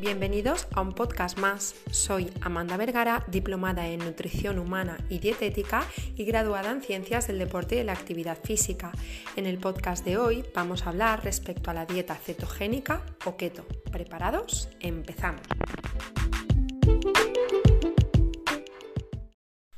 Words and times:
Bienvenidos 0.00 0.66
a 0.74 0.80
un 0.80 0.94
podcast 0.94 1.38
más. 1.38 1.74
Soy 1.90 2.32
Amanda 2.40 2.78
Vergara, 2.78 3.22
diplomada 3.26 3.86
en 3.86 3.98
nutrición 3.98 4.58
humana 4.58 4.96
y 5.10 5.18
dietética 5.18 5.84
y 6.16 6.24
graduada 6.24 6.70
en 6.70 6.80
ciencias 6.80 7.26
del 7.26 7.38
deporte 7.38 7.74
y 7.74 7.78
de 7.78 7.84
la 7.84 7.92
actividad 7.92 8.38
física. 8.42 8.92
En 9.36 9.44
el 9.44 9.58
podcast 9.58 10.02
de 10.06 10.16
hoy 10.16 10.42
vamos 10.54 10.86
a 10.86 10.88
hablar 10.88 11.22
respecto 11.22 11.70
a 11.70 11.74
la 11.74 11.84
dieta 11.84 12.14
cetogénica 12.14 13.02
o 13.26 13.36
keto. 13.36 13.66
¿Preparados? 13.92 14.70
Empezamos. 14.80 15.42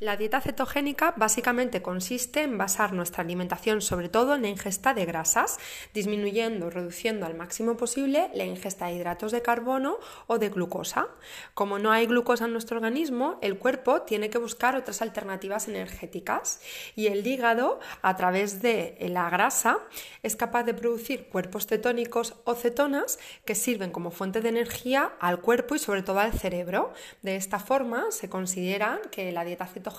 La 0.03 0.17
dieta 0.17 0.41
cetogénica 0.41 1.15
básicamente 1.17 1.81
consiste 1.81 2.43
en 2.43 2.59
basar 2.59 2.93
nuestra 2.93 3.23
alimentación 3.23 3.81
sobre 3.81 4.09
todo 4.09 4.35
en 4.35 4.43
la 4.43 4.49
ingesta 4.49 4.95
de 4.95 5.05
grasas, 5.05 5.61
disminuyendo 5.95 6.67
o 6.67 6.71
reduciendo 6.71 7.25
al 7.25 7.37
máximo 7.37 7.77
posible 7.77 8.29
la 8.35 8.43
ingesta 8.43 8.87
de 8.87 8.95
hidratos 8.95 9.31
de 9.31 9.43
carbono 9.43 9.99
o 10.27 10.41
de 10.41 10.49
glucosa. 10.49 11.07
Como 11.55 11.79
no 11.79 11.93
hay 11.93 12.07
glucosa 12.07 12.47
en 12.47 12.53
nuestro 12.53 12.79
organismo, 12.79 13.39
el 13.43 13.59
cuerpo 13.59 14.03
tiene 14.03 14.29
que 14.29 14.39
buscar 14.39 14.75
otras 14.75 15.03
alternativas 15.03 15.69
energéticas 15.69 16.61
y 16.97 17.07
el 17.07 17.25
hígado, 17.25 17.79
a 18.03 18.17
través 18.17 18.61
de 18.61 18.97
la 19.09 19.31
grasa, 19.31 19.79
es 20.25 20.35
capaz 20.35 20.65
de 20.65 20.75
producir 20.75 21.29
cuerpos 21.29 21.69
cetónicos 21.69 22.35
o 22.43 22.57
cetonas 22.57 23.21
que 23.45 23.55
sirven 23.55 23.93
como 23.93 24.11
fuente 24.11 24.41
de 24.41 24.49
energía 24.49 25.13
al 25.21 25.41
cuerpo 25.41 25.77
y 25.77 25.79
sobre 25.79 26.03
todo 26.03 26.19
al 26.19 26.33
cerebro. 26.33 26.93
De 27.23 27.37
esta 27.37 27.61
forma 27.61 28.11
se 28.11 28.29
considera 28.29 29.01
que 29.13 29.31
la 29.31 29.45
dieta 29.45 29.65
cetogénica 29.69 29.92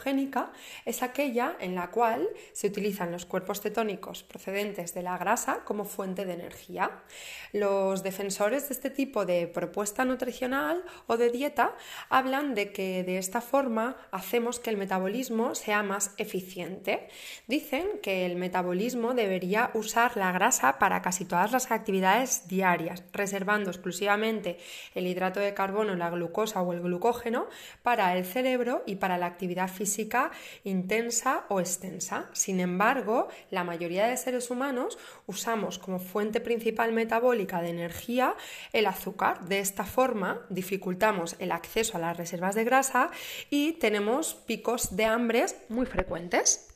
es 0.85 1.03
aquella 1.03 1.55
en 1.59 1.75
la 1.75 1.91
cual 1.91 2.27
se 2.51 2.67
utilizan 2.67 3.11
los 3.11 3.25
cuerpos 3.25 3.61
cetónicos 3.61 4.23
procedentes 4.23 4.93
de 4.93 5.03
la 5.03 5.17
grasa 5.17 5.63
como 5.63 5.85
fuente 5.85 6.25
de 6.25 6.33
energía. 6.33 7.03
Los 7.51 8.03
defensores 8.03 8.67
de 8.67 8.73
este 8.73 8.89
tipo 8.89 9.25
de 9.25 9.47
propuesta 9.47 10.05
nutricional 10.05 10.83
o 11.07 11.17
de 11.17 11.29
dieta 11.29 11.75
hablan 12.09 12.55
de 12.55 12.71
que 12.71 13.03
de 13.03 13.17
esta 13.17 13.41
forma 13.41 13.95
hacemos 14.11 14.59
que 14.59 14.69
el 14.69 14.77
metabolismo 14.77 15.55
sea 15.55 15.83
más 15.83 16.13
eficiente. 16.17 17.07
Dicen 17.47 17.87
que 18.01 18.25
el 18.25 18.35
metabolismo 18.35 19.13
debería 19.13 19.71
usar 19.73 20.17
la 20.17 20.31
grasa 20.31 20.79
para 20.79 21.01
casi 21.01 21.25
todas 21.25 21.51
las 21.51 21.71
actividades 21.71 22.47
diarias, 22.47 23.03
reservando 23.13 23.69
exclusivamente 23.69 24.57
el 24.95 25.07
hidrato 25.07 25.39
de 25.39 25.53
carbono, 25.53 25.95
la 25.95 26.09
glucosa 26.09 26.61
o 26.61 26.73
el 26.73 26.81
glucógeno 26.81 27.47
para 27.81 28.17
el 28.17 28.25
cerebro 28.25 28.83
y 28.85 28.95
para 28.95 29.17
la 29.17 29.27
actividad 29.27 29.69
física 29.69 29.82
física 29.83 30.31
intensa 30.63 31.45
o 31.49 31.59
extensa. 31.59 32.29
Sin 32.31 32.61
embargo, 32.61 33.27
la 33.51 33.65
mayoría 33.65 34.07
de 34.07 34.15
seres 34.15 34.49
humanos 34.49 34.97
usamos 35.27 35.77
como 35.77 35.99
fuente 35.99 36.39
principal 36.39 36.93
metabólica 36.93 37.61
de 37.61 37.69
energía 37.69 38.35
el 38.71 38.85
azúcar. 38.85 39.45
De 39.45 39.59
esta 39.59 39.83
forma 39.83 40.45
dificultamos 40.49 41.35
el 41.39 41.51
acceso 41.51 41.97
a 41.97 41.99
las 41.99 42.15
reservas 42.15 42.55
de 42.55 42.63
grasa 42.63 43.11
y 43.49 43.73
tenemos 43.73 44.35
picos 44.35 44.95
de 44.95 45.03
hambres 45.03 45.57
muy 45.67 45.85
frecuentes. 45.85 46.72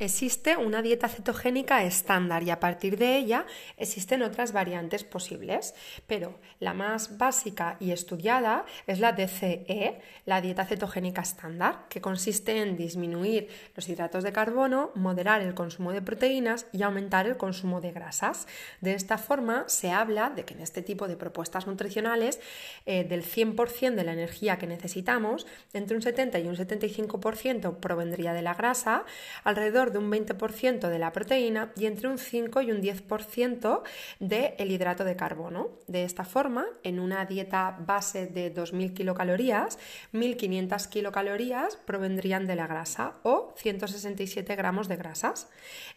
Existe 0.00 0.56
una 0.56 0.80
dieta 0.80 1.08
cetogénica 1.08 1.82
estándar 1.82 2.44
y 2.44 2.50
a 2.50 2.60
partir 2.60 2.98
de 2.98 3.16
ella 3.16 3.46
existen 3.76 4.22
otras 4.22 4.52
variantes 4.52 5.02
posibles, 5.02 5.74
pero 6.06 6.38
la 6.60 6.72
más 6.72 7.18
básica 7.18 7.76
y 7.80 7.90
estudiada 7.90 8.64
es 8.86 9.00
la 9.00 9.12
DCE, 9.12 10.00
la 10.24 10.40
dieta 10.40 10.64
cetogénica 10.66 11.22
estándar, 11.22 11.86
que 11.88 12.00
consiste 12.00 12.62
en 12.62 12.76
disminuir 12.76 13.48
los 13.74 13.88
hidratos 13.88 14.22
de 14.22 14.32
carbono, 14.32 14.92
moderar 14.94 15.42
el 15.42 15.54
consumo 15.54 15.90
de 15.92 16.00
proteínas 16.00 16.66
y 16.72 16.82
aumentar 16.82 17.26
el 17.26 17.36
consumo 17.36 17.80
de 17.80 17.90
grasas. 17.90 18.46
De 18.80 18.94
esta 18.94 19.18
forma 19.18 19.64
se 19.66 19.90
habla 19.90 20.30
de 20.30 20.44
que 20.44 20.54
en 20.54 20.60
este 20.60 20.80
tipo 20.80 21.08
de 21.08 21.16
propuestas 21.16 21.66
nutricionales 21.66 22.38
eh, 22.86 23.02
del 23.02 23.24
100% 23.24 23.96
de 23.96 24.04
la 24.04 24.12
energía 24.12 24.58
que 24.58 24.68
necesitamos, 24.68 25.48
entre 25.72 25.96
un 25.96 26.02
70 26.02 26.38
y 26.38 26.46
un 26.46 26.54
75% 26.54 27.80
provendría 27.80 28.32
de 28.32 28.42
la 28.42 28.54
grasa, 28.54 29.04
alrededor 29.42 29.87
de 29.90 29.98
un 29.98 30.10
20% 30.10 30.88
de 30.88 30.98
la 30.98 31.12
proteína 31.12 31.72
y 31.76 31.86
entre 31.86 32.08
un 32.08 32.18
5 32.18 32.60
y 32.62 32.72
un 32.72 32.80
10% 32.80 33.82
del 34.20 34.70
hidrato 34.70 35.04
de 35.04 35.16
carbono. 35.16 35.68
De 35.86 36.04
esta 36.04 36.24
forma, 36.24 36.66
en 36.82 37.00
una 37.00 37.24
dieta 37.24 37.76
base 37.80 38.26
de 38.26 38.54
2.000 38.54 38.94
kilocalorías, 38.94 39.78
1.500 40.12 40.88
kilocalorías 40.88 41.76
provendrían 41.76 42.46
de 42.46 42.56
la 42.56 42.66
grasa 42.66 43.14
o 43.22 43.52
167 43.56 44.56
gramos 44.56 44.88
de 44.88 44.96
grasas. 44.96 45.48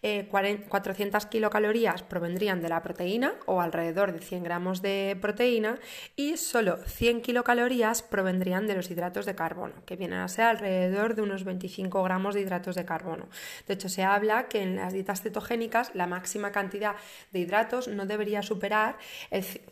400 0.01 1.23
eh, 1.23 1.27
kilocalorías 1.29 2.03
provendrían 2.03 2.61
de 2.61 2.69
la 2.69 2.81
proteína 2.81 3.33
o 3.45 3.61
alrededor 3.61 4.13
de 4.13 4.19
100 4.19 4.43
gramos 4.43 4.81
de 4.81 5.17
proteína 5.21 5.79
y 6.15 6.37
solo 6.37 6.77
100 6.85 7.21
kilocalorías 7.21 8.01
provendrían 8.01 8.67
de 8.67 8.75
los 8.75 8.89
hidratos 8.89 9.25
de 9.25 9.35
carbono, 9.35 9.73
que 9.85 9.95
vienen 9.95 10.19
a 10.19 10.27
ser 10.27 10.45
alrededor 10.45 11.15
de 11.15 11.21
unos 11.21 11.43
25 11.43 12.03
gramos 12.03 12.35
de 12.35 12.41
hidratos 12.41 12.75
de 12.75 12.85
carbono. 12.85 13.27
De 13.67 13.73
hecho, 13.81 13.89
se 13.89 14.03
habla 14.03 14.47
que 14.47 14.61
en 14.61 14.75
las 14.75 14.93
dietas 14.93 15.21
cetogénicas 15.21 15.91
la 15.95 16.05
máxima 16.05 16.51
cantidad 16.51 16.95
de 17.31 17.39
hidratos 17.39 17.87
no 17.87 18.05
debería 18.05 18.43
superar 18.43 18.97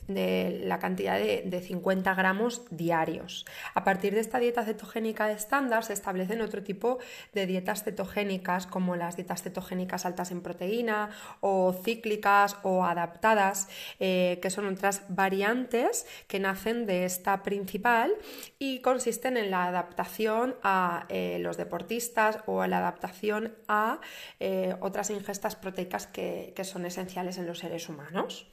la 0.07 0.79
cantidad 0.79 1.17
de, 1.17 1.43
de 1.45 1.61
50 1.61 2.13
gramos 2.15 2.63
diarios. 2.71 3.45
A 3.75 3.83
partir 3.83 4.15
de 4.15 4.21
esta 4.21 4.39
dieta 4.39 4.65
cetogénica 4.65 5.31
estándar 5.31 5.83
se 5.83 5.93
establecen 5.93 6.41
otro 6.41 6.63
tipo 6.63 6.97
de 7.33 7.45
dietas 7.45 7.83
cetogénicas 7.83 8.65
como 8.65 8.95
las 8.95 9.15
dietas 9.15 9.43
cetogénicas 9.43 10.05
altas 10.05 10.31
en 10.31 10.41
proteína 10.41 11.09
o 11.41 11.73
cíclicas 11.73 12.57
o 12.63 12.83
adaptadas, 12.83 13.69
eh, 13.99 14.39
que 14.41 14.49
son 14.49 14.65
otras 14.67 15.03
variantes 15.09 16.07
que 16.27 16.39
nacen 16.39 16.85
de 16.85 17.05
esta 17.05 17.43
principal 17.43 18.13
y 18.57 18.81
consisten 18.81 19.37
en 19.37 19.51
la 19.51 19.65
adaptación 19.65 20.55
a 20.63 21.05
eh, 21.09 21.37
los 21.39 21.57
deportistas 21.57 22.39
o 22.45 22.63
en 22.63 22.71
la 22.71 22.79
adaptación 22.79 23.55
a 23.67 23.98
eh, 24.39 24.75
otras 24.81 25.09
ingestas 25.09 25.55
proteicas 25.55 26.07
que 26.07 26.53
son 26.63 26.85
esenciales 26.85 27.37
en 27.37 27.47
los 27.47 27.59
seres 27.59 27.89
humanos. 27.89 28.47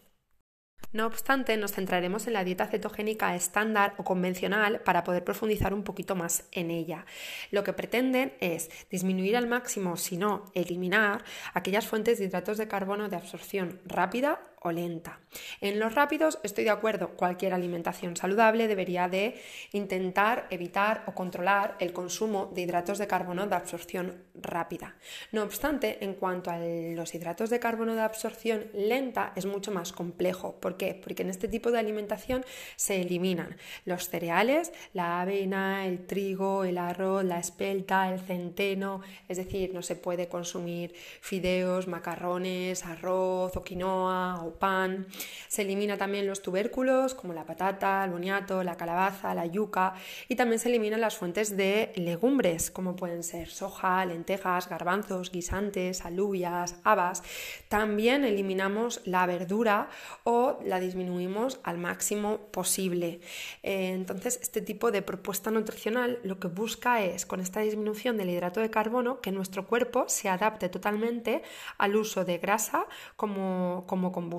No 0.93 1.07
obstante, 1.07 1.57
nos 1.57 1.73
centraremos 1.73 2.27
en 2.27 2.33
la 2.33 2.45
dieta 2.45 2.67
cetogénica 2.67 3.35
estándar 3.35 3.95
o 3.99 4.05
convencional 4.05 4.81
para 4.81 5.05
poder 5.05 5.25
profundizar 5.25 5.75
un 5.75 5.83
poquito 5.83 6.15
más 6.15 6.45
en 6.53 6.71
ella. 6.71 7.05
Lo 7.51 7.65
que 7.65 7.73
pretenden 7.73 8.33
es 8.41 8.71
disminuir 8.89 9.37
al 9.37 9.47
máximo, 9.47 9.97
si 9.97 10.17
no 10.17 10.45
eliminar, 10.55 11.25
aquellas 11.55 11.87
fuentes 11.87 12.19
de 12.19 12.27
hidratos 12.27 12.57
de 12.57 12.69
carbono 12.69 13.09
de 13.09 13.17
absorción 13.17 13.81
rápida 13.85 14.41
lenta. 14.73 15.21
En 15.61 15.79
los 15.79 15.95
rápidos 15.95 16.39
estoy 16.43 16.65
de 16.65 16.71
acuerdo, 16.71 17.11
cualquier 17.11 17.55
alimentación 17.55 18.17
saludable 18.17 18.69
debería 18.69 19.09
de 19.09 19.41
intentar 19.73 20.47
evitar 20.51 21.05
o 21.07 21.13
controlar 21.13 21.77
el 21.79 21.93
consumo 21.93 22.51
de 22.55 22.63
hidratos 22.63 22.99
de 22.99 23.07
carbono 23.07 23.47
de 23.47 23.55
absorción 23.55 24.25
rápida. 24.35 24.97
No 25.33 25.43
obstante, 25.43 26.05
en 26.05 26.15
cuanto 26.15 26.51
a 26.51 26.59
los 26.59 27.15
hidratos 27.15 27.51
de 27.51 27.61
carbono 27.61 27.95
de 27.95 28.03
absorción 28.03 28.67
lenta 28.75 29.33
es 29.37 29.47
mucho 29.47 29.71
más 29.71 29.93
complejo. 29.93 30.57
¿Por 30.61 30.77
qué? 30.77 30.95
Porque 30.95 31.23
en 31.23 31.31
este 31.31 31.49
tipo 31.49 31.71
de 31.71 31.79
alimentación 31.79 32.45
se 32.77 33.01
eliminan 33.01 33.57
los 33.85 34.09
cereales, 34.09 34.73
la 34.93 35.21
avena, 35.21 35.87
el 35.87 36.07
trigo, 36.07 36.65
el 36.65 36.79
arroz, 36.79 37.25
la 37.25 37.39
espelta, 37.39 38.13
el 38.13 38.21
centeno, 38.21 39.01
es 39.29 39.37
decir, 39.37 39.75
no 39.75 39.83
se 39.83 39.97
puede 39.97 40.29
consumir 40.29 40.95
fideos, 41.21 41.89
macarrones, 41.89 42.85
arroz 42.85 43.57
o 43.57 43.63
quinoa 43.63 44.45
o 44.45 44.56
pan. 44.57 45.07
Se 45.49 45.63
elimina 45.63 45.97
también 45.97 46.27
los 46.27 46.43
tubérculos 46.43 47.15
como 47.15 47.33
la 47.33 47.45
patata, 47.45 48.05
el 48.05 48.11
boniato, 48.11 48.63
la 48.63 48.77
calabaza, 48.77 49.35
la 49.35 49.47
yuca 49.47 49.95
y 50.29 50.37
también 50.37 50.59
se 50.59 50.69
eliminan 50.69 51.01
las 51.01 51.17
fuentes 51.17 51.57
de 51.57 51.93
legumbres 51.97 52.71
como 52.71 52.97
pueden 52.97 53.23
ser 53.23 53.49
soja, 53.49 54.05
lentejas, 54.05 54.69
garbanzos, 54.69 55.31
guisantes, 55.31 56.05
alubias, 56.05 56.77
habas. 56.85 57.23
También 57.69 58.25
eliminamos 58.25 59.01
la 59.05 59.27
verdura 59.27 59.89
o 60.25 60.59
la 60.65 60.81
disminuimos 60.81 61.61
al 61.63 61.79
máximo 61.79 62.39
posible. 62.51 63.21
Eh, 63.63 63.93
entonces, 63.93 64.39
este 64.43 64.61
tipo 64.61 64.91
de 64.91 65.03
propuesta 65.03 65.51
nutricional 65.51 66.19
lo 66.23 66.39
que 66.39 66.49
busca 66.49 67.03
es, 67.03 67.27
con 67.27 67.41
esta 67.41 67.61
disminución 67.61 68.17
del 68.17 68.31
hidrato 68.31 68.61
de 68.61 68.71
carbono, 68.71 69.21
que 69.21 69.33
nuestro 69.33 69.67
cuerpo 69.67 70.05
se 70.09 70.29
adapte 70.29 70.69
totalmente 70.69 71.43
al 71.79 71.97
uso 71.97 72.25
de 72.25 72.39
grasa 72.39 72.87
como, 73.17 73.85
como 73.87 74.13
combustible 74.13 74.36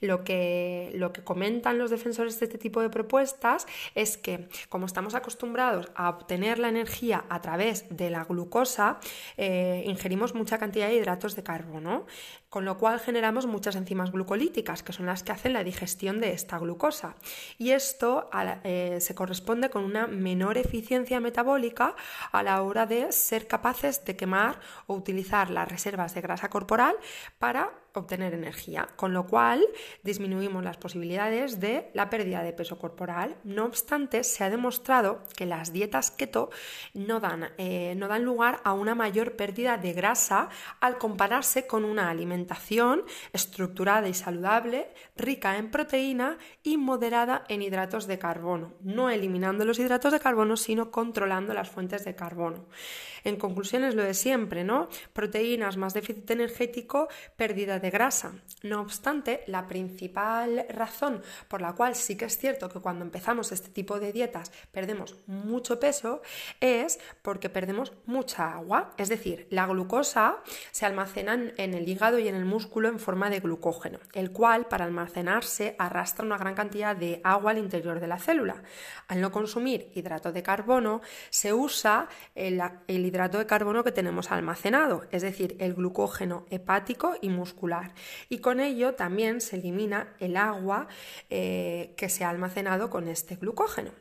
lo 0.00 0.24
que, 0.24 0.90
lo 0.94 1.12
que 1.12 1.22
comentan 1.24 1.78
los 1.78 1.90
defensores 1.90 2.38
de 2.38 2.46
este 2.46 2.58
tipo 2.58 2.80
de 2.80 2.90
propuestas 2.90 3.66
es 3.94 4.16
que 4.16 4.48
como 4.68 4.86
estamos 4.86 5.14
acostumbrados 5.14 5.90
a 5.94 6.08
obtener 6.08 6.58
la 6.58 6.68
energía 6.68 7.24
a 7.28 7.40
través 7.40 7.84
de 7.90 8.10
la 8.10 8.24
glucosa, 8.24 8.98
eh, 9.36 9.84
ingerimos 9.86 10.34
mucha 10.34 10.58
cantidad 10.58 10.88
de 10.88 10.96
hidratos 10.96 11.36
de 11.36 11.42
carbono, 11.42 12.06
con 12.48 12.64
lo 12.66 12.76
cual 12.76 13.00
generamos 13.00 13.46
muchas 13.46 13.76
enzimas 13.76 14.12
glucolíticas, 14.12 14.82
que 14.82 14.92
son 14.92 15.06
las 15.06 15.22
que 15.22 15.32
hacen 15.32 15.54
la 15.54 15.64
digestión 15.64 16.20
de 16.20 16.32
esta 16.32 16.58
glucosa. 16.58 17.16
Y 17.56 17.70
esto 17.70 18.28
eh, 18.64 18.98
se 19.00 19.14
corresponde 19.14 19.70
con 19.70 19.84
una 19.84 20.06
menor 20.06 20.58
eficiencia 20.58 21.18
metabólica 21.20 21.96
a 22.30 22.42
la 22.42 22.62
hora 22.62 22.84
de 22.84 23.10
ser 23.12 23.46
capaces 23.46 24.04
de 24.04 24.16
quemar 24.16 24.60
o 24.86 24.94
utilizar 24.94 25.48
las 25.50 25.68
reservas 25.68 26.14
de 26.14 26.20
grasa 26.20 26.50
corporal 26.50 26.94
para 27.38 27.70
obtener 27.94 28.34
energía, 28.34 28.88
con 28.96 29.12
lo 29.12 29.26
cual 29.26 29.64
disminuimos 30.02 30.64
las 30.64 30.76
posibilidades 30.76 31.60
de 31.60 31.90
la 31.94 32.10
pérdida 32.10 32.42
de 32.42 32.52
peso 32.52 32.78
corporal. 32.78 33.36
No 33.44 33.64
obstante, 33.64 34.24
se 34.24 34.44
ha 34.44 34.50
demostrado 34.50 35.22
que 35.36 35.46
las 35.46 35.72
dietas 35.72 36.10
keto 36.10 36.50
no 36.94 37.20
dan, 37.20 37.50
eh, 37.58 37.94
no 37.96 38.08
dan 38.08 38.24
lugar 38.24 38.60
a 38.64 38.72
una 38.72 38.94
mayor 38.94 39.36
pérdida 39.36 39.76
de 39.76 39.92
grasa 39.92 40.48
al 40.80 40.98
compararse 40.98 41.66
con 41.66 41.84
una 41.84 42.10
alimentación 42.10 43.02
estructurada 43.32 44.08
y 44.08 44.14
saludable, 44.14 44.88
rica 45.16 45.56
en 45.56 45.70
proteína 45.70 46.38
y 46.62 46.76
moderada 46.76 47.44
en 47.48 47.62
hidratos 47.62 48.06
de 48.06 48.18
carbono, 48.18 48.74
no 48.80 49.10
eliminando 49.10 49.64
los 49.64 49.78
hidratos 49.78 50.12
de 50.12 50.20
carbono, 50.20 50.56
sino 50.56 50.90
controlando 50.90 51.54
las 51.54 51.68
fuentes 51.68 52.04
de 52.04 52.14
carbono. 52.14 52.66
En 53.24 53.36
conclusión 53.36 53.84
es 53.84 53.94
lo 53.94 54.02
de 54.02 54.14
siempre, 54.14 54.64
¿no? 54.64 54.88
Proteínas 55.12 55.76
más 55.76 55.94
déficit 55.94 56.30
energético, 56.30 57.08
pérdida 57.36 57.78
de 57.78 57.81
grasa. 57.90 58.32
No 58.62 58.80
obstante, 58.80 59.42
la 59.46 59.66
principal 59.66 60.66
razón 60.68 61.22
por 61.48 61.60
la 61.60 61.72
cual 61.72 61.94
sí 61.94 62.16
que 62.16 62.26
es 62.26 62.38
cierto 62.38 62.68
que 62.68 62.80
cuando 62.80 63.04
empezamos 63.04 63.52
este 63.52 63.70
tipo 63.70 63.98
de 63.98 64.12
dietas 64.12 64.52
perdemos 64.70 65.16
mucho 65.26 65.80
peso 65.80 66.22
es 66.60 67.00
porque 67.22 67.48
perdemos 67.48 67.92
mucha 68.06 68.54
agua. 68.54 68.92
Es 68.96 69.08
decir, 69.08 69.46
la 69.50 69.66
glucosa 69.66 70.38
se 70.70 70.86
almacena 70.86 71.34
en 71.56 71.74
el 71.74 71.88
hígado 71.88 72.18
y 72.18 72.28
en 72.28 72.34
el 72.34 72.44
músculo 72.44 72.88
en 72.88 72.98
forma 72.98 73.30
de 73.30 73.40
glucógeno, 73.40 73.98
el 74.12 74.30
cual 74.32 74.66
para 74.66 74.84
almacenarse 74.84 75.76
arrastra 75.78 76.24
una 76.24 76.38
gran 76.38 76.54
cantidad 76.54 76.94
de 76.94 77.20
agua 77.24 77.52
al 77.52 77.58
interior 77.58 78.00
de 78.00 78.06
la 78.06 78.18
célula. 78.18 78.62
Al 79.08 79.20
no 79.20 79.32
consumir 79.32 79.90
hidrato 79.94 80.32
de 80.32 80.42
carbono, 80.42 81.00
se 81.30 81.52
usa 81.52 82.08
el, 82.34 82.62
el 82.86 83.06
hidrato 83.06 83.38
de 83.38 83.46
carbono 83.46 83.84
que 83.84 83.92
tenemos 83.92 84.30
almacenado, 84.30 85.04
es 85.10 85.22
decir, 85.22 85.56
el 85.58 85.74
glucógeno 85.74 86.46
hepático 86.50 87.14
y 87.20 87.28
muscular. 87.28 87.71
Y 88.28 88.38
con 88.38 88.60
ello 88.60 88.94
también 88.94 89.40
se 89.40 89.56
elimina 89.56 90.14
el 90.18 90.36
agua 90.36 90.88
eh, 91.30 91.94
que 91.96 92.08
se 92.08 92.24
ha 92.24 92.30
almacenado 92.30 92.90
con 92.90 93.08
este 93.08 93.36
glucógeno. 93.36 93.92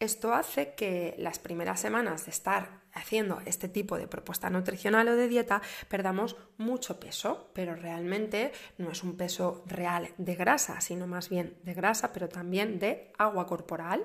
Esto 0.00 0.34
hace 0.34 0.74
que 0.74 1.14
las 1.18 1.38
primeras 1.38 1.80
semanas 1.80 2.24
de 2.24 2.32
estar 2.32 2.82
haciendo 2.92 3.40
este 3.46 3.68
tipo 3.68 3.96
de 3.96 4.06
propuesta 4.06 4.50
nutricional 4.50 5.08
o 5.08 5.16
de 5.16 5.28
dieta 5.28 5.62
perdamos 5.88 6.36
mucho 6.58 7.00
peso, 7.00 7.50
pero 7.54 7.74
realmente 7.74 8.52
no 8.78 8.90
es 8.90 9.02
un 9.02 9.16
peso 9.16 9.62
real 9.66 10.08
de 10.18 10.34
grasa, 10.34 10.80
sino 10.80 11.06
más 11.06 11.28
bien 11.28 11.56
de 11.62 11.74
grasa, 11.74 12.12
pero 12.12 12.28
también 12.28 12.78
de 12.78 13.12
agua 13.18 13.46
corporal 13.46 14.04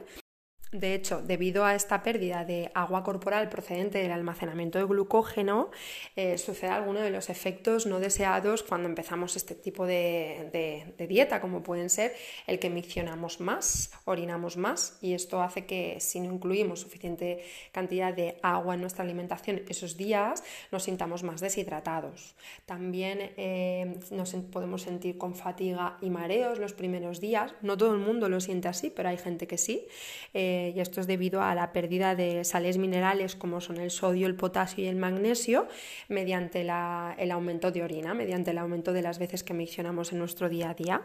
de 0.71 0.93
hecho, 0.93 1.23
debido 1.23 1.65
a 1.65 1.73
esta 1.73 2.03
pérdida 2.03 2.45
de 2.45 2.69
agua 2.75 3.03
corporal 3.03 3.49
procedente 3.49 3.97
del 3.97 4.11
almacenamiento 4.11 4.77
de 4.77 4.85
glucógeno, 4.85 5.71
eh, 6.15 6.37
sucede 6.37 6.69
alguno 6.69 6.99
de 6.99 7.09
los 7.09 7.31
efectos 7.31 7.87
no 7.87 7.99
deseados 7.99 8.61
cuando 8.61 8.87
empezamos 8.87 9.35
este 9.35 9.55
tipo 9.55 9.87
de, 9.87 10.93
dieta, 11.09 11.41
como 11.41 11.63
pueden 11.63 11.89
ser 11.89 12.13
el 12.45 12.59
que 12.59 12.69
miccionamos 12.69 13.39
más, 13.39 13.91
orinamos 14.05 14.57
más, 14.57 14.99
y 15.01 15.13
esto 15.15 15.41
hace 15.41 15.65
que 15.65 15.97
si 15.99 16.19
no 16.19 16.31
incluimos 16.31 16.81
suficiente 16.81 17.43
cantidad 17.71 18.13
de 18.13 18.37
agua 18.43 18.75
en 18.75 18.81
nuestra 18.81 19.03
alimentación 19.03 19.63
esos 19.69 19.97
días, 19.97 20.43
nos 20.71 20.83
sintamos 20.83 21.23
más 21.23 21.41
deshidratados. 21.41 22.35
También 22.67 23.31
eh, 23.37 23.99
nos 24.11 24.35
podemos 24.51 24.83
sentir 24.83 25.17
con 25.17 25.33
fatiga 25.33 25.97
y 25.99 26.11
mareos 26.11 26.59
los 26.59 26.73
primeros 26.73 27.19
días. 27.19 27.55
No 27.63 27.75
todo 27.75 27.93
el 27.93 27.99
mundo 27.99 28.29
lo 28.29 28.39
siente 28.39 28.67
así, 28.67 28.91
pero 28.91 29.09
hay 29.09 29.17
gente 29.17 29.47
que 29.47 29.57
sí. 29.57 29.87
Eh, 30.35 30.58
y 30.75 30.79
esto 30.79 30.99
es 30.99 31.07
debido 31.07 31.41
a 31.41 31.55
la 31.55 31.71
pérdida 31.71 32.15
de 32.15 32.43
sales 32.43 32.77
minerales 32.77 33.35
como 33.35 33.61
son 33.61 33.77
el 33.77 33.91
sodio, 33.91 34.27
el 34.27 34.35
potasio 34.35 34.83
y 34.83 34.87
el 34.87 34.97
magnesio 34.97 35.67
mediante 36.09 36.61
el 36.61 37.31
aumento 37.31 37.71
de 37.71 37.83
orina, 37.83 38.13
mediante 38.13 38.51
el 38.51 38.57
aumento 38.57 38.93
de 38.93 39.01
las 39.01 39.19
veces 39.19 39.43
que 39.43 39.53
mencionamos 39.53 40.11
en 40.11 40.19
nuestro 40.19 40.49
día 40.49 40.71
a 40.71 40.73
día. 40.73 41.01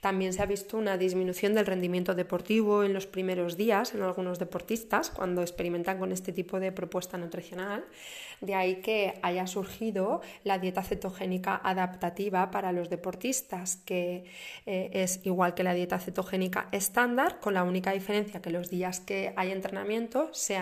También 0.00 0.32
se 0.32 0.42
ha 0.42 0.46
visto 0.46 0.78
una 0.78 0.96
disminución 0.96 1.54
del 1.54 1.66
rendimiento 1.66 2.14
deportivo 2.14 2.84
en 2.84 2.92
los 2.92 3.06
primeros 3.06 3.56
días 3.56 3.94
en 3.94 4.02
algunos 4.02 4.38
deportistas 4.38 5.10
cuando 5.10 5.42
experimentan 5.42 5.98
con 5.98 6.12
este 6.12 6.32
tipo 6.32 6.60
de 6.60 6.72
propuesta 6.72 7.18
nutricional. 7.18 7.84
De 8.40 8.54
ahí 8.54 8.76
que 8.76 9.14
haya 9.22 9.46
surgido 9.46 10.20
la 10.42 10.58
dieta 10.58 10.82
cetogénica 10.82 11.60
adaptativa 11.62 12.50
para 12.50 12.72
los 12.72 12.90
deportistas, 12.90 13.76
que 13.76 14.24
eh, 14.66 14.90
es 14.92 15.20
igual 15.24 15.54
que 15.54 15.62
la 15.62 15.74
dieta 15.74 15.98
cetogénica 15.98 16.68
estándar, 16.72 17.40
con 17.40 17.54
la 17.54 17.62
única 17.62 17.92
diferencia 17.92 18.40
que 18.40 18.50
los 18.50 18.70
días 18.70 19.00
que 19.00 19.32
hay 19.36 19.52
entrenamiento 19.52 20.32
se, 20.32 20.58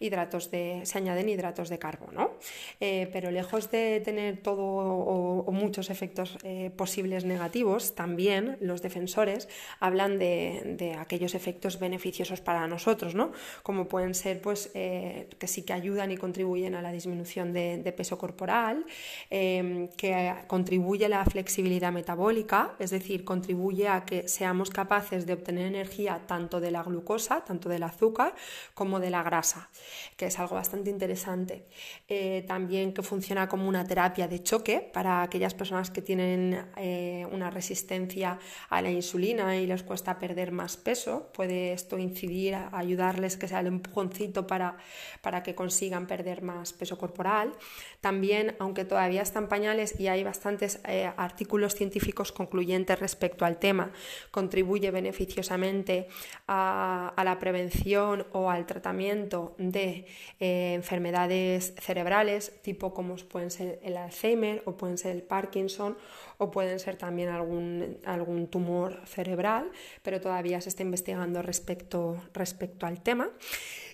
hidratos 0.00 0.50
de, 0.50 0.80
se 0.84 0.98
añaden 0.98 1.28
hidratos 1.28 1.68
de 1.68 1.78
carbono. 1.78 2.32
Eh, 2.80 3.08
pero 3.12 3.30
lejos 3.30 3.70
de 3.70 4.00
tener 4.04 4.38
todo 4.38 4.62
o, 4.64 5.52
muchos 5.52 5.90
efectos 5.90 6.38
eh, 6.44 6.70
posibles 6.76 7.24
negativos, 7.24 7.94
también 7.94 8.56
los 8.60 8.82
defensores 8.82 9.48
hablan 9.80 10.18
de, 10.18 10.96
aquellos 10.98 11.34
efectos 11.34 11.78
beneficiosos 11.78 12.40
para 12.40 12.66
nosotros, 12.66 13.14
¿no? 13.14 13.32
como 13.62 13.86
pueden 13.88 14.14
ser 14.14 14.40
pues, 14.40 14.68
que 14.72 15.46
sí 15.46 15.62
que 15.62 15.72
ayudan 15.72 16.10
y 16.10 16.16
contribuyen 16.16 16.71
a 16.78 16.82
la 16.82 16.92
disminución 16.92 17.52
de, 17.52 17.92
peso 17.96 18.16
corporal, 18.16 18.84
em, 19.30 19.88
que 19.88 20.34
contribuye 20.46 21.06
a 21.06 21.08
la 21.08 21.24
flexibilidad 21.24 21.92
metabólica, 21.92 22.74
es 22.78 22.90
decir, 22.90 23.24
contribuye 23.24 23.88
a 23.88 24.04
que 24.04 24.28
seamos 24.28 24.70
capaces 24.70 25.26
de 25.26 25.34
obtener 25.34 25.66
energía 25.66 26.22
tanto 26.26 26.60
de 26.60 26.70
la 26.70 26.82
glucosa, 26.82 27.44
tanto 27.44 27.68
del 27.68 27.82
azúcar, 27.82 28.34
como 28.74 29.00
de 29.00 29.10
la 29.10 29.22
grasa, 29.22 29.68
que 30.16 30.26
es 30.26 30.38
algo 30.38 30.56
bastante 30.56 30.90
interesante. 30.90 31.66
Eh, 32.08 32.44
también 32.46 32.92
que 32.92 33.02
funciona 33.02 33.48
como 33.48 33.68
una 33.68 33.84
terapia 33.84 34.28
de 34.28 34.42
choque 34.42 34.80
para 34.92 35.22
aquellas 35.22 35.54
personas 35.54 35.90
que 35.90 36.02
tienen 36.02 36.66
eh, 36.76 37.26
una 37.30 37.50
resistencia 37.50 38.38
a 38.68 38.82
la 38.82 38.90
insulina 38.90 39.56
y 39.56 39.66
les 39.66 39.82
cuesta 39.82 40.18
perder 40.18 40.52
más 40.52 40.76
peso. 40.76 41.30
Puede 41.32 41.72
esto 41.72 41.98
incidir, 41.98 42.56
ayudarles 42.72 43.36
que 43.36 43.48
sea 43.48 43.60
el 43.60 43.66
empujoncito 43.66 44.46
para, 44.46 44.76
para 45.20 45.42
que 45.42 45.54
consigan 45.54 46.06
perder 46.06 46.42
más 46.42 46.61
peso 46.70 46.98
corporal. 46.98 47.52
También, 48.00 48.54
aunque 48.58 48.84
todavía 48.84 49.22
están 49.22 49.48
pañales 49.48 49.98
y 49.98 50.08
hay 50.08 50.22
bastantes 50.22 50.80
eh, 50.86 51.10
artículos 51.16 51.74
científicos 51.74 52.30
concluyentes 52.30 52.98
respecto 52.98 53.44
al 53.44 53.58
tema, 53.58 53.90
contribuye 54.30 54.90
beneficiosamente 54.90 56.08
a, 56.46 57.14
la 57.24 57.38
prevención 57.38 58.26
o 58.32 58.50
al 58.50 58.66
tratamiento 58.66 59.54
de 59.58 60.06
eh, 60.40 60.74
enfermedades 60.74 61.74
cerebrales, 61.80 62.52
tipo 62.62 62.92
como 62.92 63.16
pueden 63.16 63.50
ser 63.50 63.78
el 63.82 63.96
Alzheimer 63.96 64.62
o 64.66 64.76
pueden 64.76 64.98
ser 64.98 65.12
el 65.16 65.22
Parkinson 65.22 65.96
o 66.42 66.50
pueden 66.50 66.80
ser 66.80 66.96
también 66.96 67.28
algún, 67.28 67.98
algún 68.04 68.48
tumor 68.48 69.00
cerebral, 69.06 69.70
pero 70.02 70.20
todavía 70.20 70.60
se 70.60 70.70
está 70.70 70.82
investigando 70.82 71.40
respecto, 71.40 72.20
respecto 72.34 72.84
al 72.84 73.00
tema. 73.00 73.30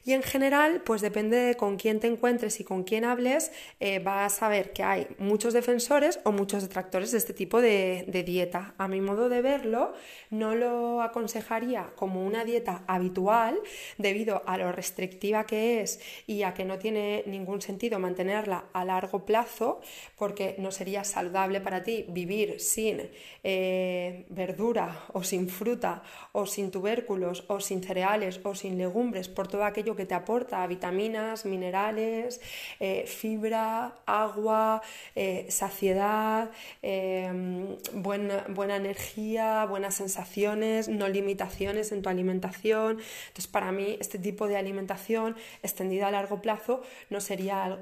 Y 0.09 0.15
en 0.15 0.23
general, 0.23 0.81
pues 0.87 1.03
depende 1.03 1.37
de 1.37 1.55
con 1.55 1.77
quién 1.77 2.01
te 2.01 2.07
encuentres 2.07 2.61
y 2.61 2.65
con 2.65 2.83
quién 2.83 3.05
hables, 3.05 3.53
eh, 3.79 3.99
vas 3.99 4.43
a 4.43 4.49
ver 4.49 4.73
que 4.73 4.83
hay 4.83 5.07
muchos 5.19 5.53
defensores 5.53 6.19
o 6.25 6.33
muchos 6.33 6.63
detractores 6.63 7.13
de 7.13 7.19
este 7.19 7.35
tipo 7.35 7.61
de, 7.61 8.07
dieta. 8.25 8.73
A 8.79 8.89
mi 8.89 9.03
modo 9.03 9.29
de 9.29 9.43
verlo, 9.43 9.93
no 10.31 10.55
lo 10.55 11.03
aconsejaría 11.03 11.91
como 11.95 12.25
una 12.25 12.47
dieta 12.47 12.85
habitual 12.87 13.61
debido 13.99 14.43
a 14.47 14.57
lo 14.57 14.73
restrictiva 14.73 15.45
que 15.45 15.83
es 15.83 16.01
y 16.27 16.43
a 16.43 16.55
que 16.55 16.65
no 16.65 16.79
tiene 16.79 17.23
ningún 17.27 17.61
sentido 17.61 17.99
mantenerla 17.99 18.65
a 18.73 18.87
largo 18.87 19.27
plazo 19.27 19.83
porque 20.17 20.57
no 20.57 20.71
sería 20.71 21.05
saludable 21.05 21.61
para 21.61 21.83
ti 21.83 22.07
vivir 22.09 22.38
sin 22.59 23.11
eh, 23.45 24.27
verdura 24.29 25.05
o 25.13 25.23
sin 25.23 25.49
fruta 25.49 26.03
o 26.33 26.47
sin 26.47 26.71
tubérculos 26.71 27.45
o 27.49 27.61
sin 27.61 27.83
cereales 27.83 28.41
o 28.43 28.55
sin 28.55 28.79
legumbres 28.79 29.29
por 29.29 29.49
todo 29.49 29.65
aquello 29.65 29.97
que 29.97 30.07
te 30.07 30.15
aporta 30.15 30.67
vitaminas, 30.67 31.45
minerales, 31.45 32.41
eh, 32.81 33.05
fibra, 33.07 33.95
agua, 34.07 34.83
eh, 35.15 35.47
saciedad, 35.49 36.51
buena, 37.93 38.45
buena 38.49 38.77
energía, 38.77 39.65
buenas 39.67 39.95
sensaciones, 39.95 40.89
no 40.89 41.09
limitaciones 41.09 41.93
en 41.93 42.03
tu 42.03 42.09
alimentación. 42.09 42.99
Entonces, 43.29 43.47
para 43.47 43.73
mí, 43.73 43.97
este 44.01 44.19
tipo 44.19 44.47
de 44.47 44.57
alimentación 44.57 45.37
extendida 45.63 46.09
a 46.09 46.11
largo 46.11 46.41
plazo 46.43 46.83
no 47.11 47.21
sería 47.21 47.79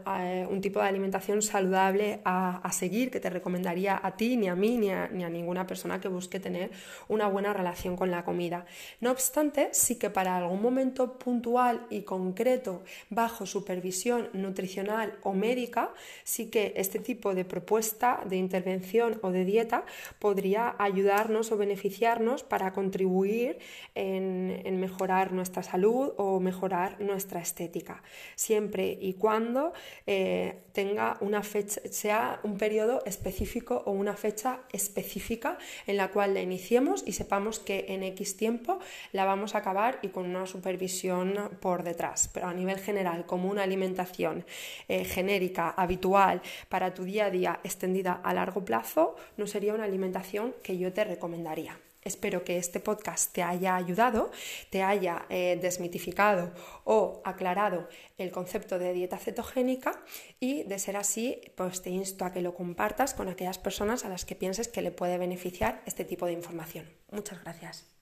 un 0.49 0.61
tipo 0.61 0.81
de 0.81 0.87
alimentación 0.87 1.43
saludable 1.43 2.21
a, 2.25 2.71
seguir 2.73 3.11
que 3.11 3.21
te 3.21 3.31
recomendaría 3.31 3.99
a 4.03 4.17
ti, 4.17 4.37
a 4.49 4.55
mí, 4.55 4.77
ni 4.77 4.91
a, 4.91 5.09
ni 5.09 5.25
ninguna 5.25 5.67
persona 5.67 6.01
que 6.01 6.09
busque 6.09 6.41
tener 6.41 6.71
una 7.09 7.29
buena 7.29 7.53
relación 7.53 7.97
con 7.97 8.11
la 8.11 8.25
comida. 8.25 8.67
No 9.01 9.11
obstante, 9.11 9.69
sí 9.73 9.97
que 9.97 10.11
para 10.11 10.37
algún 10.37 10.63
momento 10.63 11.19
puntual 11.19 11.87
y 11.91 12.03
concreto 12.03 12.83
bajo 13.11 13.47
supervisión 13.47 14.29
nutricional 14.33 15.19
o 15.23 15.33
médica, 15.33 15.93
sí 16.25 16.51
que 16.51 16.73
este 16.77 16.99
tipo 16.99 17.35
de 17.35 17.45
propuesta 17.45 18.23
de 18.27 18.37
intervención 18.37 19.19
o 19.23 19.31
de 19.31 19.45
dieta 19.45 19.85
podría 20.19 20.75
ayudarnos 20.79 21.53
o 21.53 21.57
beneficiarnos 21.57 22.43
para 22.43 22.73
contribuir 22.73 23.59
en, 23.95 24.81
mejorar 24.81 25.33
nuestra 25.33 25.63
salud 25.63 26.13
o 26.17 26.39
mejorar 26.41 27.01
nuestra 27.01 27.41
estética, 27.41 28.03
siempre 28.35 28.99
y 29.01 29.15
cuando 29.15 29.73
eh, 30.07 30.63
tenga 30.73 31.17
una 31.21 31.43
fecha, 31.43 31.81
sea 31.91 32.41
un 32.43 32.59
periodo 32.59 33.03
específico 33.07 33.83
o 33.87 33.93
una 33.93 34.15
fecha 34.27 34.59
específica 34.73 35.57
en 35.87 35.97
la 35.97 36.09
cual 36.09 36.35
la 36.35 36.41
iniciemos 36.41 37.05
y 37.07 37.13
sepamos 37.13 37.61
que 37.61 37.87
en 37.91 38.03
X 38.03 38.37
tiempo 38.37 38.81
la 39.13 39.25
vamos 39.25 39.55
a 39.55 39.59
acabar 39.59 40.01
y 40.03 40.09
con 40.09 40.27
una 40.27 40.47
supervisión 40.47 41.51
por 41.61 41.85
detrás. 41.85 42.29
Pero 42.35 42.49
a 42.49 42.55
nivel 42.55 42.81
general, 42.81 43.25
como 43.25 43.49
una 43.49 43.63
alimentación 43.63 44.45
eh, 44.89 45.05
genérica, 45.05 45.71
habitual, 45.71 46.43
para 46.69 46.93
tu 46.93 47.05
día 47.05 47.27
a 47.27 47.31
día, 47.31 47.61
extendida 47.63 48.21
a 48.25 48.35
largo 48.35 48.65
plazo, 48.65 49.15
no 49.37 49.47
sería 49.47 49.75
una 49.75 49.85
alimentación 49.85 50.57
que 50.61 50.77
yo 50.77 50.93
te 50.93 51.05
recomendaría. 51.05 51.79
Espero 52.07 52.45
que 52.45 52.57
este 52.57 52.79
podcast 52.79 53.33
te 53.33 53.43
haya 53.43 53.75
ayudado, 53.75 54.31
te 54.71 54.85
haya 54.85 55.27
eh, 55.29 55.59
desmitificado 55.61 56.53
o 56.85 57.21
aclarado 57.25 57.89
el 58.17 58.31
concepto 58.31 58.79
de 58.79 58.93
dieta 58.93 59.19
cetogénica 59.19 60.05
y 60.39 60.63
de 60.63 60.79
ser 60.79 60.97
así, 60.97 61.41
pues 61.57 61.83
te 61.83 61.91
insto 61.91 62.25
a 62.25 62.33
que 62.33 62.43
lo 62.43 62.55
compartas 62.55 63.13
con 63.13 63.29
aquellas 63.29 63.59
personas 63.59 64.05
a 64.05 64.09
las 64.09 64.25
que 64.25 64.37
pienses 64.37 64.69
que 64.69 64.83
le 64.83 64.93
puede 64.93 65.19
beneficiar 65.19 65.83
este 65.85 66.05
tipo 66.05 66.27
de 66.27 66.33
información. 66.35 66.89
Muchas 67.11 67.43
gracias. 67.43 67.96